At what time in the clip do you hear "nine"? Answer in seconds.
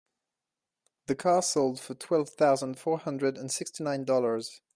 3.83-4.03